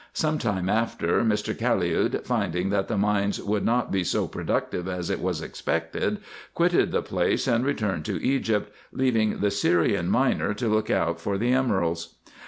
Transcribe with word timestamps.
Some 0.13 0.39
time 0.39 0.67
after, 0.67 1.21
Mr. 1.23 1.53
Caliud, 1.55 2.25
finding 2.25 2.71
that 2.71 2.87
the 2.87 2.97
mines 2.97 3.39
would 3.39 3.63
not 3.63 3.91
be 3.91 4.03
so 4.03 4.25
productive 4.27 4.87
as 4.87 5.11
it 5.11 5.21
was 5.21 5.43
expected, 5.43 6.17
quitted 6.55 6.91
the 6.91 7.03
place 7.03 7.47
and 7.47 7.63
returned 7.63 8.05
to 8.05 8.19
Egypt, 8.25 8.73
leaving 8.91 9.41
the 9.41 9.51
Syrian 9.51 10.09
miner 10.09 10.55
to 10.55 10.67
look 10.67 10.89
out 10.89 11.21
for 11.21 11.37
the 11.37 11.51
emeralds. 11.53 12.15